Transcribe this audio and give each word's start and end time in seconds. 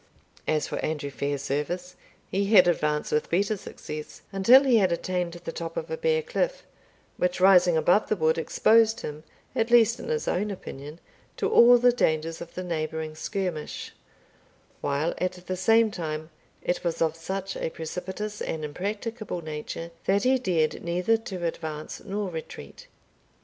As 0.47 0.67
for 0.67 0.79
Andrew 0.79 1.11
Fairservice, 1.11 1.93
he 2.31 2.45
had 2.55 2.67
advanced 2.67 3.11
with 3.11 3.29
better 3.29 3.55
success, 3.55 4.23
until 4.31 4.63
he 4.63 4.77
had 4.77 4.91
attained 4.91 5.33
the 5.33 5.51
top 5.51 5.77
of 5.77 5.91
a 5.91 5.95
bare 5.95 6.23
cliff, 6.23 6.63
which, 7.17 7.39
rising 7.39 7.77
above 7.77 8.09
the 8.09 8.15
wood, 8.15 8.39
exposed 8.39 9.01
him, 9.01 9.23
at 9.55 9.69
least 9.69 9.99
in 9.99 10.07
his 10.07 10.27
own 10.27 10.49
opinion, 10.49 10.99
to 11.37 11.47
all 11.47 11.77
the 11.77 11.91
dangers 11.91 12.41
of 12.41 12.55
the 12.55 12.63
neighbouring 12.63 13.13
skirmish, 13.13 13.93
while, 14.81 15.13
at 15.19 15.33
the 15.45 15.55
same 15.55 15.91
time, 15.91 16.31
it 16.63 16.83
was 16.83 16.99
of 16.99 17.15
such 17.15 17.55
a 17.55 17.69
precipitous 17.69 18.41
and 18.41 18.65
impracticable 18.65 19.43
nature, 19.43 19.91
that 20.05 20.23
he 20.23 20.39
dared 20.39 20.81
neither 20.83 21.15
to 21.15 21.45
advance 21.45 22.01
nor 22.03 22.27
retreat. 22.27 22.87